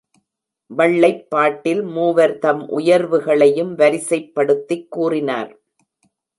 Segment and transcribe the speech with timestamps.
[0.71, 5.59] வள்ளைப் பாட்டில் மூவர்தம் உயர்வுகளையும் வரிசைப் படுத்திக் கூறினர்.